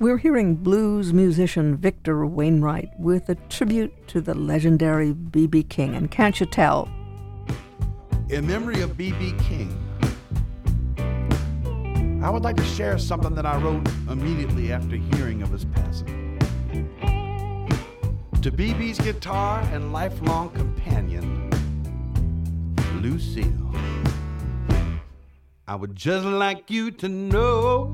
[0.00, 5.62] We're hearing blues musician Victor Wainwright with a tribute to the legendary B.B.
[5.62, 5.94] King.
[5.94, 6.88] And can't you tell?
[8.28, 9.34] In memory of B.B.
[9.38, 9.70] King,
[12.24, 16.38] I would like to share something that I wrote immediately after hearing of his passing.
[18.42, 21.50] To BB's guitar and lifelong companion,
[23.00, 23.70] Lucille,
[25.68, 27.92] I would just like you to know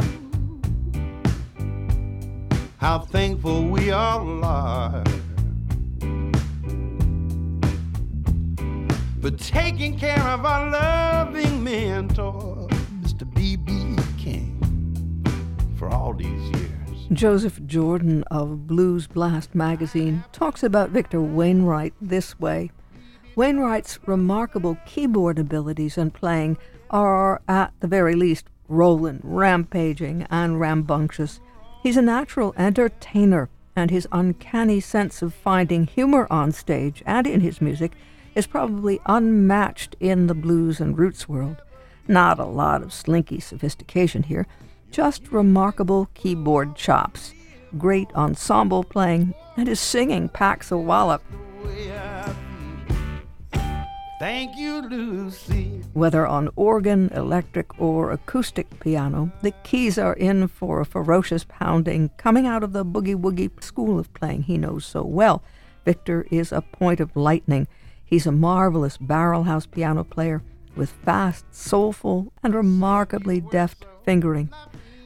[2.80, 5.04] how thankful we all are
[9.20, 12.66] for taking care of our loving mentor,
[13.02, 13.30] Mr.
[13.34, 13.98] B.B.
[14.16, 14.56] King,
[15.76, 16.70] for all these years.
[17.12, 22.70] Joseph Jordan of Blues Blast magazine talks about Victor Wainwright this way.
[23.36, 26.56] Wainwright's remarkable keyboard abilities and playing
[26.88, 31.40] are, at the very least, rolling, rampaging, and rambunctious.
[31.82, 37.40] He's a natural entertainer, and his uncanny sense of finding humor on stage and in
[37.40, 37.92] his music
[38.34, 41.62] is probably unmatched in the blues and roots world.
[42.06, 44.46] Not a lot of slinky sophistication here,
[44.90, 47.32] just remarkable keyboard chops,
[47.78, 51.22] great ensemble playing, and his singing packs a wallop.
[51.64, 51.68] Oh,
[54.20, 55.82] Thank you, Lucy.
[55.94, 62.10] Whether on organ, electric, or acoustic piano, the keys are in for a ferocious pounding
[62.18, 65.42] coming out of the boogie woogie school of playing he knows so well.
[65.86, 67.66] Victor is a point of lightning.
[68.04, 70.42] He's a marvelous barrelhouse piano player
[70.76, 74.50] with fast, soulful, and remarkably deft fingering.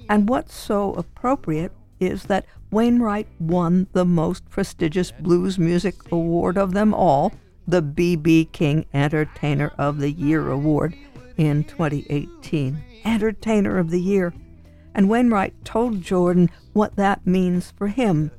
[0.09, 6.73] And what's so appropriate is that Wainwright won the most prestigious blues music award of
[6.73, 7.33] them all
[7.67, 8.51] the B.B.
[8.53, 10.95] King Entertainer of the Year Award
[11.37, 12.83] in 2018.
[13.05, 14.34] Entertainer of the Year.
[14.95, 18.31] And Wainwright told Jordan what that means for him.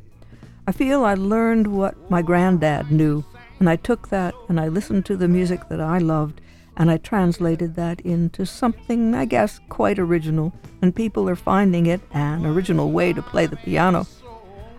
[0.67, 3.23] I feel I learned what my granddad knew,
[3.59, 6.41] and I took that and I listened to the music that I loved,
[6.77, 12.01] and I translated that into something, I guess, quite original, and people are finding it
[12.11, 14.07] an original way to play the piano.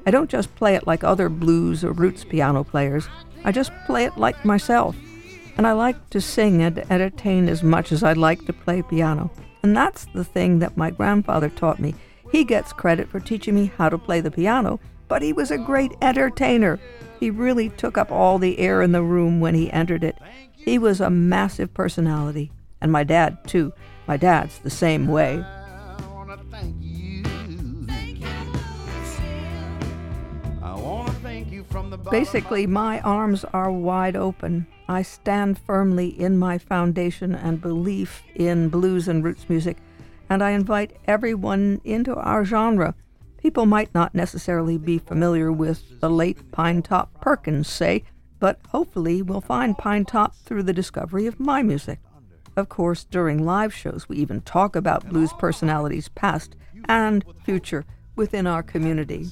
[0.06, 3.08] I don't just play it like other blues or roots piano players.
[3.46, 4.96] I just play it like myself.
[5.56, 9.30] And I like to sing and entertain as much as I like to play piano.
[9.62, 11.94] And that's the thing that my grandfather taught me.
[12.30, 15.58] He gets credit for teaching me how to play the piano, but he was a
[15.58, 16.78] great entertainer.
[17.20, 20.18] He really took up all the air in the room when he entered it.
[20.52, 22.50] He was a massive personality.
[22.80, 23.72] And my dad, too.
[24.08, 25.42] My dad's the same way.
[32.10, 34.66] Basically, my arms are wide open.
[34.88, 39.78] I stand firmly in my foundation and belief in blues and roots music,
[40.28, 42.94] and I invite everyone into our genre.
[43.38, 48.04] People might not necessarily be familiar with the late Pinetop Perkins, say,
[48.38, 52.00] but hopefully we'll find Pinetop through the discovery of my music.
[52.56, 58.46] Of course, during live shows, we even talk about blues personalities past and future within
[58.46, 59.26] our community.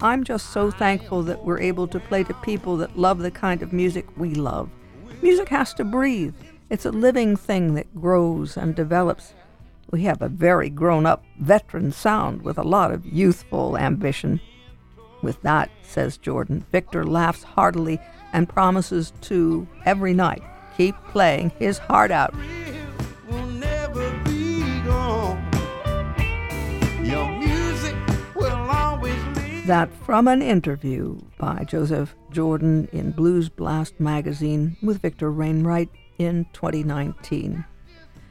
[0.00, 3.62] I'm just so thankful that we're able to play to people that love the kind
[3.62, 4.68] of music we love.
[5.22, 6.34] Music has to breathe.
[6.68, 9.34] It's a living thing that grows and develops.
[9.90, 14.40] We have a very grown up, veteran sound with a lot of youthful ambition.
[15.22, 18.00] With that, says Jordan, Victor laughs heartily
[18.32, 20.42] and promises to, every night,
[20.76, 22.34] keep playing his heart out.
[29.66, 35.88] That from an interview by Joseph Jordan in Blues Blast magazine with Victor Wainwright
[36.18, 37.64] in 2019.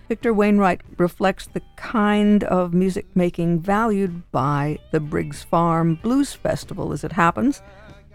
[0.07, 6.93] Victor Wainwright reflects the kind of music making valued by the Briggs Farm Blues Festival
[6.93, 7.63] as it happens.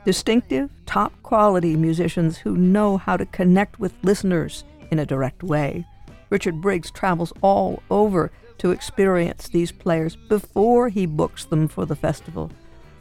[0.05, 4.63] Distinctive, top quality musicians who know how to connect with listeners
[4.93, 5.85] in a direct way.
[6.31, 11.97] Richard Briggs travels all over to experience these players before he books them for the
[11.97, 12.53] festival.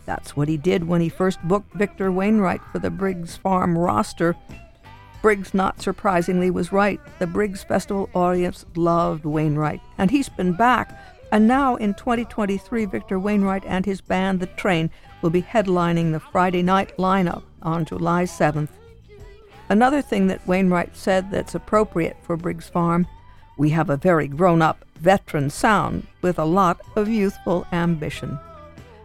[0.08, 4.36] That's what he did when he first booked Victor Wainwright for the Briggs Farm roster.
[5.22, 7.00] Briggs, not surprisingly, was right.
[7.20, 11.00] The Briggs Festival audience loved Wainwright, and he's been back.
[11.32, 14.90] And now in 2023, Victor Wainwright and his band, The Train,
[15.22, 18.70] will be headlining the Friday night lineup on July 7th.
[19.70, 23.06] Another thing that Wainwright said that's appropriate for Briggs Farm
[23.58, 28.40] we have a very grown up, veteran sound with a lot of youthful ambition.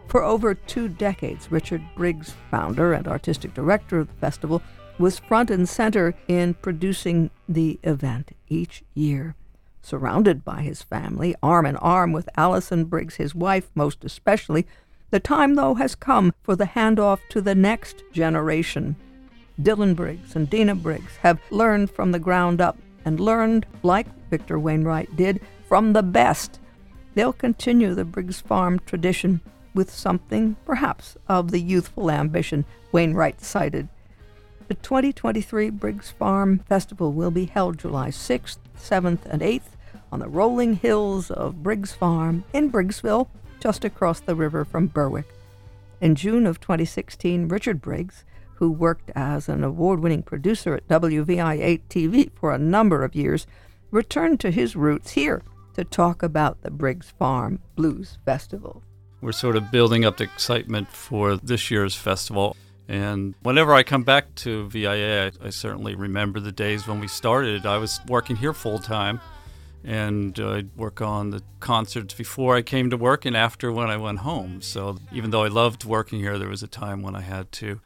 [0.07, 4.61] For over two decades, Richard Briggs, founder and artistic director of the festival,
[4.99, 9.35] was front and center in producing the event each year.
[9.81, 14.65] Surrounded by his family, arm in arm with Allison Briggs, his wife most especially,
[15.09, 18.95] The time, though, has come for the handoff to the next generation.
[19.61, 24.57] Dylan Briggs and Deana Briggs have learned from the ground up and learned, like Victor
[24.57, 26.59] Wainwright did, from the best.
[27.13, 29.41] They'll continue the Briggs Farm tradition
[29.73, 33.87] with something, perhaps, of the youthful ambition Wainwright cited.
[34.67, 39.73] The 2023 Briggs Farm Festival will be held July 6th, 7th, and 8th
[40.11, 43.27] on the rolling hills of Briggs Farm in Briggsville,
[43.59, 45.27] just across the river from Berwick.
[45.99, 48.23] In June of 2016, Richard Briggs,
[48.55, 53.47] who worked as an award winning producer at WVIA TV for a number of years,
[53.89, 55.41] returned to his roots here
[55.73, 58.83] to talk about the Briggs Farm Blues Festival.
[59.23, 62.57] We're sort of building up the excitement for this year's festival.
[62.89, 67.07] And whenever I come back to VIA, I, I certainly remember the days when we
[67.07, 67.65] started.
[67.65, 69.21] I was working here full time
[69.81, 73.95] and I'd work on the concerts before I came to work and after when I
[73.95, 74.61] went home.
[74.61, 77.79] So even though I loved working here, there was a time when I had to,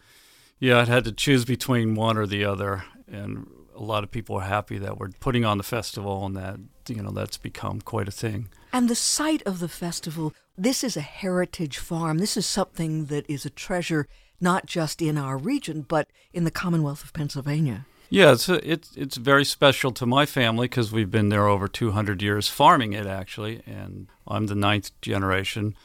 [0.59, 2.83] yeah, I had to choose between one or the other.
[3.07, 6.57] And a lot of people are happy that we're putting on the festival and that,
[6.89, 8.49] you know, that's become quite a thing.
[8.73, 12.17] And the site of the festival, this is a heritage farm.
[12.17, 14.07] This is something that is a treasure
[14.39, 17.85] not just in our region, but in the Commonwealth of Pennsylvania.
[18.09, 21.67] Yeah, it's a, it's it's very special to my family because we've been there over
[21.67, 25.75] 200 years farming it actually, and I'm the ninth generation.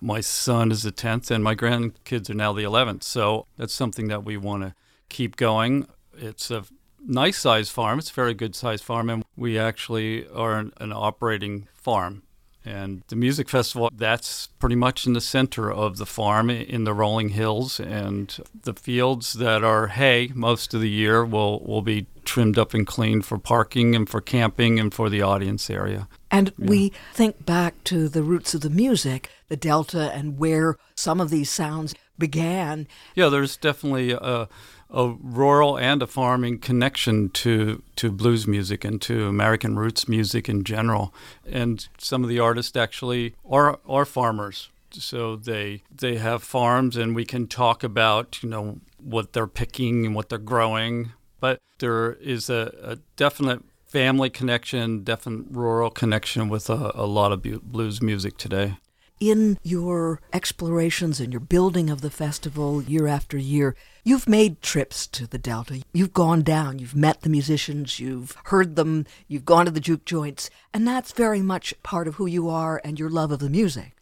[0.00, 3.02] My son is the tenth, and my grandkids are now the eleventh.
[3.02, 4.74] So that's something that we want to
[5.10, 5.86] keep going.
[6.16, 6.64] It's a
[7.06, 7.98] nice sized farm.
[7.98, 12.22] It's a very good sized farm, and we actually are an, an operating farm.
[12.66, 16.92] And the music festival, that's pretty much in the center of the farm in the
[16.92, 17.78] rolling hills.
[17.78, 22.74] And the fields that are hay most of the year will, will be trimmed up
[22.74, 26.08] and cleaned for parking and for camping and for the audience area.
[26.28, 26.68] And yeah.
[26.68, 31.30] we think back to the roots of the music, the Delta, and where some of
[31.30, 32.86] these sounds began.
[33.14, 34.48] Yeah, there's definitely a
[34.90, 40.48] a rural and a farming connection to to blues music and to American roots music
[40.48, 41.12] in general.
[41.44, 47.14] And some of the artists actually are are farmers, so they they have farms, and
[47.14, 51.12] we can talk about you know what they're picking and what they're growing.
[51.40, 57.32] But there is a, a definite family connection, definite rural connection with a, a lot
[57.32, 58.76] of blues music today
[59.20, 63.74] in your explorations and your building of the festival year after year,
[64.04, 65.82] you've made trips to the Delta.
[65.92, 70.04] You've gone down, you've met the musicians, you've heard them, you've gone to the juke
[70.04, 73.50] joints, and that's very much part of who you are and your love of the
[73.50, 73.96] music.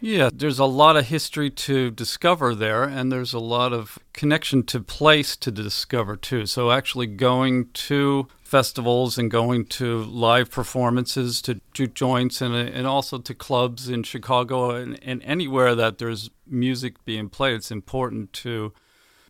[0.00, 4.62] Yeah, there's a lot of history to discover there, and there's a lot of connection
[4.64, 6.46] to place to discover too.
[6.46, 12.86] So, actually, going to festivals and going to live performances, to juke joints, and, and
[12.86, 18.32] also to clubs in Chicago and, and anywhere that there's music being played, it's important
[18.32, 18.72] to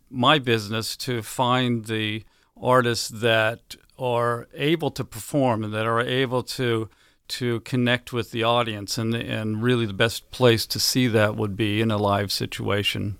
[0.09, 2.23] my business to find the
[2.55, 6.89] artists that are able to perform and that are able to
[7.27, 11.55] to connect with the audience, and and really the best place to see that would
[11.55, 13.18] be in a live situation.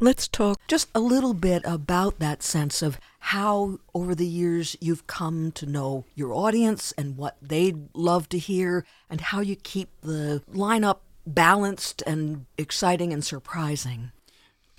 [0.00, 5.06] Let's talk just a little bit about that sense of how, over the years, you've
[5.06, 9.88] come to know your audience and what they'd love to hear, and how you keep
[10.00, 14.10] the lineup balanced and exciting and surprising.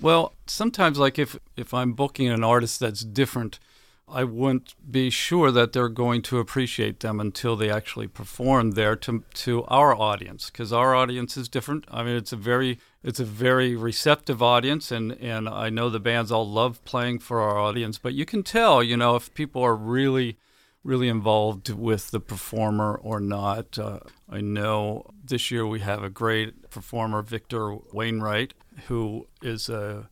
[0.02, 3.60] Well, sometimes, like if, if I'm booking an artist that's different
[4.08, 8.96] I wouldn't be sure that they're going to appreciate them until they actually perform there
[8.98, 11.86] to to our audience because our audience is different.
[11.90, 16.00] I mean, it's a very it's a very receptive audience, and and I know the
[16.00, 17.98] bands all love playing for our audience.
[17.98, 20.38] But you can tell, you know, if people are really
[20.84, 23.78] really involved with the performer or not.
[23.80, 28.54] Uh, I know this year we have a great performer, Victor Wainwright,
[28.86, 30.08] who is a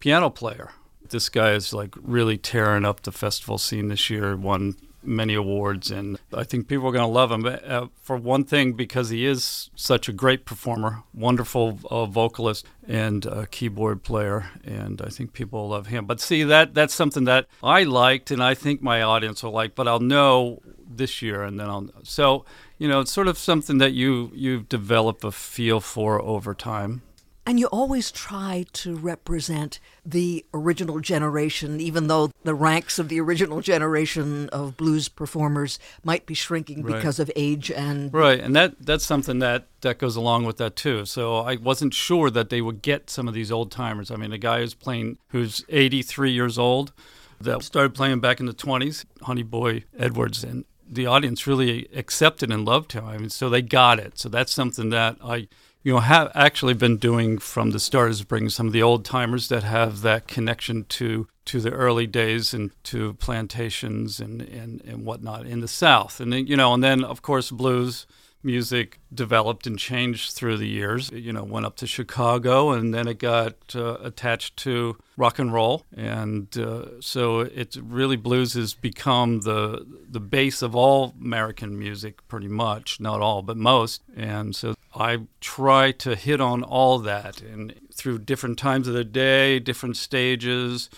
[0.00, 0.70] piano player
[1.10, 4.36] this guy is like really tearing up the festival scene this year.
[4.36, 7.46] Won many awards, and I think people are going to love him.
[7.46, 13.26] Uh, for one thing, because he is such a great performer, wonderful uh, vocalist, and
[13.50, 16.06] keyboard player, and I think people love him.
[16.06, 19.74] But see, that that's something that I liked, and I think my audience will like.
[19.74, 22.44] But I'll know this year, and then I'll so
[22.78, 27.02] you know it's sort of something that you you've developed a feel for over time.
[27.48, 33.18] And you always try to represent the original generation, even though the ranks of the
[33.20, 36.96] original generation of blues performers might be shrinking right.
[36.96, 38.38] because of age and right.
[38.38, 41.06] And that that's something that that goes along with that too.
[41.06, 44.10] So I wasn't sure that they would get some of these old timers.
[44.10, 46.92] I mean, a guy who's playing who's 83 years old
[47.40, 52.66] that started playing back in the 20s, Honeyboy Edwards, and the audience really accepted and
[52.66, 53.06] loved him.
[53.06, 54.18] I mean, so they got it.
[54.18, 55.48] So that's something that I
[55.82, 59.04] you know, have actually been doing from the start is bringing some of the old
[59.04, 64.82] timers that have that connection to to the early days and to plantations and, and,
[64.84, 66.20] and whatnot in the South.
[66.20, 68.06] And then, you know, and then of course blues
[68.42, 71.10] music developed and changed through the years.
[71.10, 75.52] You know, went up to Chicago and then it got uh, attached to rock and
[75.52, 81.78] roll, and uh, so it's really blues has become the the base of all American
[81.78, 83.00] music, pretty much.
[83.00, 84.02] Not all, but most.
[84.16, 89.04] And so I try to hit on all that, and through different times of the
[89.04, 90.90] day, different stages.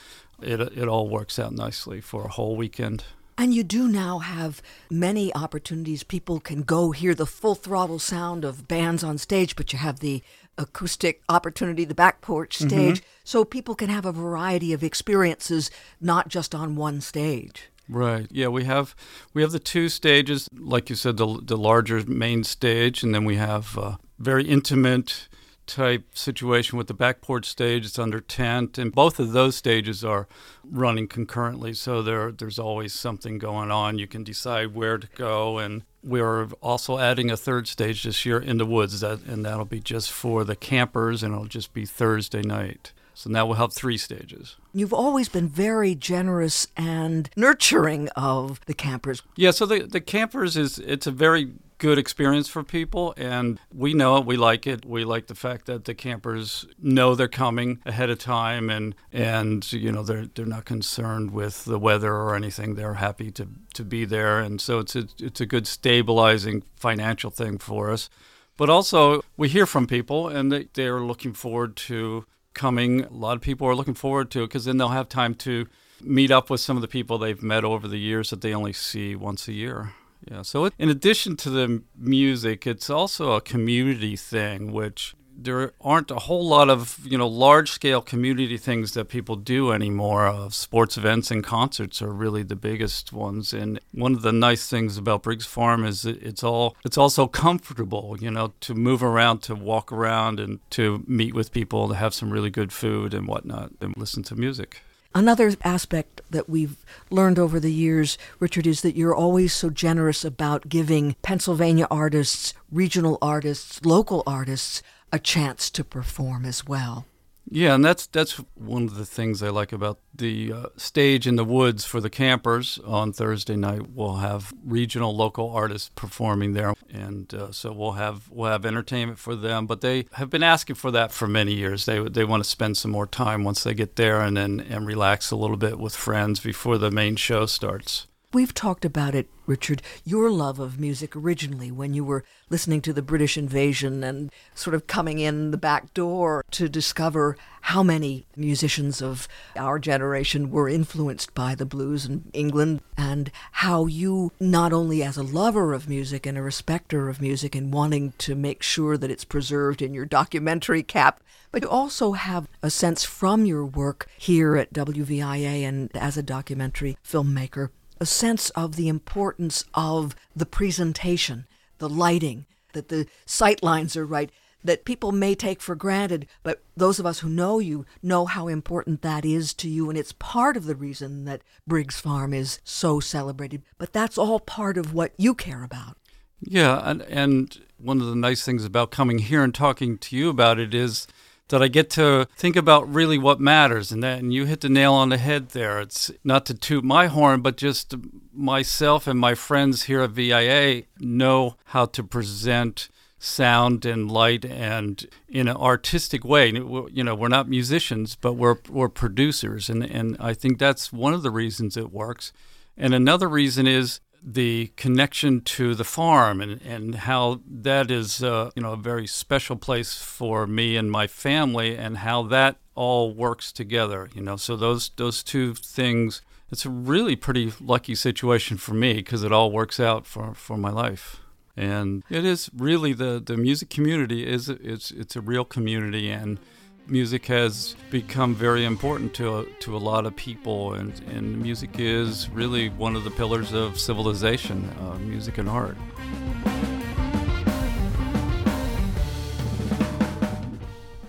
[0.42, 3.04] It, it all works out nicely for a whole weekend.
[3.36, 6.02] And you do now have many opportunities.
[6.02, 10.00] People can go hear the full throttle sound of bands on stage, but you have
[10.00, 10.22] the
[10.58, 12.68] acoustic opportunity, the back porch mm-hmm.
[12.68, 12.96] stage.
[13.00, 13.06] Mm-hmm.
[13.24, 17.69] So people can have a variety of experiences, not just on one stage.
[17.90, 18.28] Right.
[18.30, 18.94] Yeah, we have
[19.34, 23.24] we have the two stages, like you said, the the larger main stage, and then
[23.24, 25.28] we have a very intimate
[25.66, 27.86] type situation with the back porch stage.
[27.86, 30.28] It's under tent, and both of those stages are
[30.64, 31.74] running concurrently.
[31.74, 33.98] So there, there's always something going on.
[33.98, 38.38] You can decide where to go, and we're also adding a third stage this year
[38.38, 41.86] in the woods, that, and that'll be just for the campers, and it'll just be
[41.86, 42.92] Thursday night.
[43.20, 44.56] So now we'll have three stages.
[44.72, 49.20] You've always been very generous and nurturing of the campers.
[49.36, 53.94] Yeah, so the, the campers is it's a very good experience for people and we
[53.94, 57.78] know it we like it we like the fact that the campers know they're coming
[57.86, 62.34] ahead of time and and you know they're they're not concerned with the weather or
[62.34, 66.62] anything they're happy to to be there and so it's a, it's a good stabilizing
[66.76, 68.10] financial thing for us
[68.58, 73.36] but also we hear from people and they, they're looking forward to coming a lot
[73.36, 75.66] of people are looking forward to it because then they'll have time to
[76.00, 78.72] meet up with some of the people they've met over the years that they only
[78.72, 79.92] see once a year
[80.28, 80.42] yeah.
[80.42, 86.10] So, it, in addition to the music, it's also a community thing, which there aren't
[86.10, 90.26] a whole lot of you know large scale community things that people do anymore.
[90.26, 93.52] Uh, sports events and concerts are really the biggest ones.
[93.52, 98.16] And one of the nice things about Briggs Farm is it's all it's also comfortable.
[98.20, 102.14] You know, to move around, to walk around, and to meet with people, to have
[102.14, 104.82] some really good food and whatnot, and listen to music.
[105.12, 106.76] Another aspect that we've
[107.10, 112.54] learned over the years, Richard, is that you're always so generous about giving Pennsylvania artists,
[112.70, 117.06] regional artists, local artists a chance to perform as well.
[117.52, 121.34] Yeah, and that's that's one of the things I like about the uh, stage in
[121.34, 123.90] the woods for the campers on Thursday night.
[123.90, 129.18] We'll have regional local artists performing there, and uh, so we'll have we'll have entertainment
[129.18, 129.66] for them.
[129.66, 131.86] But they have been asking for that for many years.
[131.86, 134.86] They they want to spend some more time once they get there, and then and
[134.86, 138.06] relax a little bit with friends before the main show starts.
[138.32, 142.92] We've talked about it, Richard, your love of music originally when you were listening to
[142.92, 148.26] the British invasion and sort of coming in the back door to discover how many
[148.36, 154.72] musicians of our generation were influenced by the blues in England and how you, not
[154.72, 158.62] only as a lover of music and a respecter of music and wanting to make
[158.62, 161.20] sure that it's preserved in your documentary cap,
[161.50, 166.22] but you also have a sense from your work here at WVIA and as a
[166.22, 171.46] documentary filmmaker a sense of the importance of the presentation,
[171.78, 174.30] the lighting, that the sight lines are right,
[174.62, 178.48] that people may take for granted, but those of us who know you know how
[178.48, 179.88] important that is to you.
[179.88, 183.62] And it's part of the reason that Briggs Farm is so celebrated.
[183.78, 185.96] But that's all part of what you care about.
[186.40, 186.80] Yeah.
[186.84, 190.58] And, and one of the nice things about coming here and talking to you about
[190.58, 191.06] it is
[191.50, 193.92] that I get to think about really what matters.
[193.92, 195.80] And that, and you hit the nail on the head there.
[195.80, 197.94] It's not to toot my horn, but just
[198.32, 202.88] myself and my friends here at VIA know how to present
[203.18, 206.48] sound and light and in an artistic way.
[206.48, 211.12] You know, we're not musicians, but we're we're producers, and and I think that's one
[211.12, 212.32] of the reasons it works.
[212.76, 218.50] And another reason is the connection to the farm and, and how that is uh,
[218.54, 223.12] you know a very special place for me and my family and how that all
[223.12, 224.36] works together you know.
[224.36, 229.32] So those those two things it's a really pretty lucky situation for me because it
[229.32, 231.20] all works out for, for my life.
[231.56, 236.38] And it is really the, the music community is it's it's a real community and
[236.86, 241.78] music has become very important to a, to a lot of people, and, and music
[241.78, 245.76] is really one of the pillars of civilization, uh, music and art.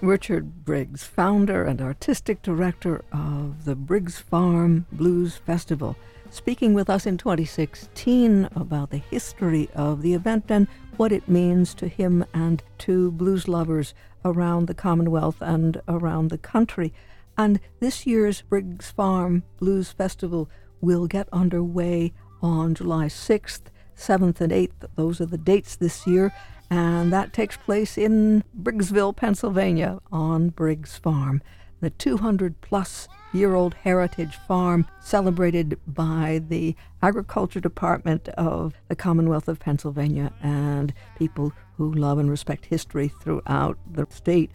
[0.01, 5.95] Richard Briggs, founder and artistic director of the Briggs Farm Blues Festival.
[6.31, 10.65] speaking with us in 2016 about the history of the event and
[11.01, 16.37] what it means to him and to blues lovers around the Commonwealth and around the
[16.37, 16.93] country.
[17.35, 20.47] And this year's Briggs Farm Blues Festival
[20.79, 23.61] will get underway on July 6th,
[23.97, 24.87] 7th, and 8th.
[24.95, 26.31] Those are the dates this year.
[26.69, 31.41] And that takes place in Briggsville, Pennsylvania, on Briggs Farm.
[31.79, 39.47] The 200 plus year old heritage farm celebrated by the Agriculture Department of the Commonwealth
[39.47, 44.51] of Pennsylvania and people who love and respect history throughout the state.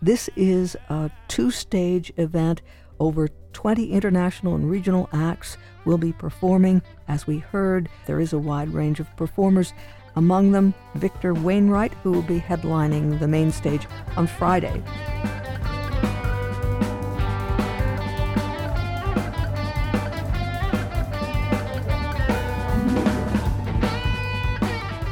[0.00, 2.62] This is a two stage event.
[3.00, 6.82] Over 20 international and regional acts will be performing.
[7.06, 9.72] As we heard, there is a wide range of performers.
[10.16, 14.82] Among them, Victor Wainwright, who will be headlining the main stage on Friday.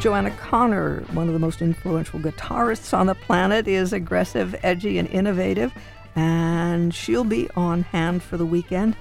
[0.06, 5.08] Joanna Connor, one of the most influential guitarists on the planet, is aggressive, edgy, and
[5.08, 5.72] innovative,
[6.14, 8.96] and she'll be on hand for the weekend.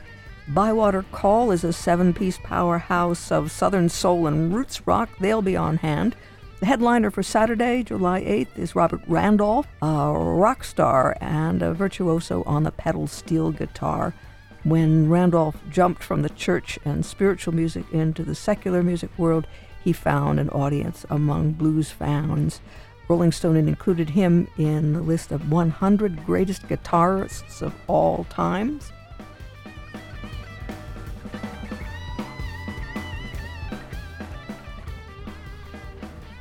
[0.47, 5.09] Bywater Call is a seven piece powerhouse of Southern soul and roots rock.
[5.19, 6.15] They'll be on hand.
[6.59, 12.41] The headliner for Saturday, July 8th, is Robert Randolph, a rock star and a virtuoso
[12.47, 14.15] on the pedal steel guitar.
[14.63, 19.45] When Randolph jumped from the church and spiritual music into the secular music world,
[19.85, 22.59] he found an audience among blues fans.
[23.07, 28.91] Rolling Stone included him in the list of 100 greatest guitarists of all times.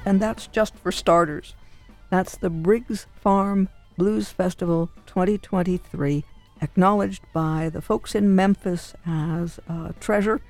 [0.06, 1.54] And that's just for starters.
[2.08, 6.24] That's the Briggs Farm Blues Festival 2023,
[6.62, 10.40] acknowledged by the folks in Memphis as a treasure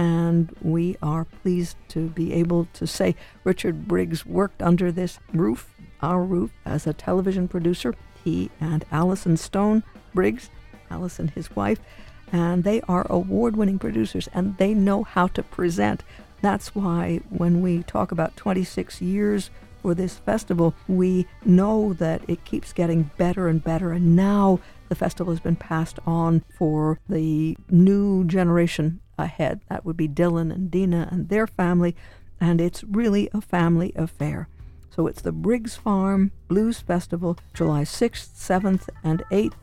[0.00, 3.14] and we are pleased to be able to say
[3.44, 7.94] Richard Briggs worked under this roof, our roof, as a television producer.
[8.24, 9.82] He and Allison Stone
[10.14, 10.48] Briggs,
[10.90, 11.80] Allison, his wife,
[12.32, 16.02] and they are award winning producers and they know how to present.
[16.40, 19.50] That's why when we talk about 26 years
[19.82, 23.92] for this festival, we know that it keeps getting better and better.
[23.92, 29.60] And now the festival has been passed on for the new generation ahead.
[29.68, 31.96] That would be Dylan and Dina and their family,
[32.40, 34.48] and it's really a family affair.
[34.94, 39.54] So it's the Briggs Farm Blues Festival, July 6th, 7th, and 8th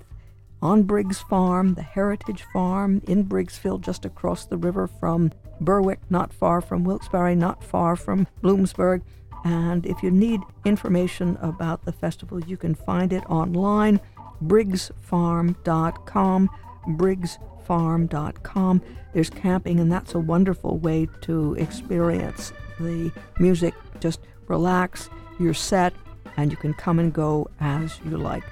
[0.62, 6.34] on Briggs Farm, the Heritage Farm in Briggsville, just across the river from Berwick, not
[6.34, 9.04] far from Wilkes-Barre, not far from Bloomsburg.
[9.44, 14.00] And if you need information about the festival, you can find it online,
[14.44, 16.50] briggsfarm.com,
[16.88, 18.82] Briggs farm.com.
[19.14, 23.74] There's camping, and that's a wonderful way to experience the music.
[24.00, 25.94] Just relax, you're set,
[26.38, 28.44] and you can come and go as you like.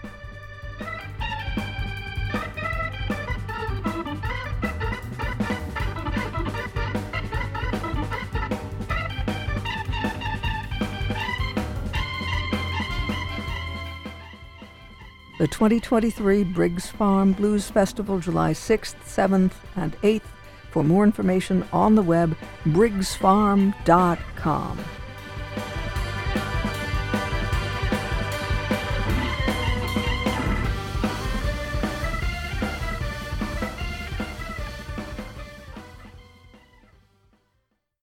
[15.45, 20.23] The 2023 Briggs Farm Blues Festival, July 6th, 7th, and 8th.
[20.71, 24.79] For more information on the web, briggsfarm.com.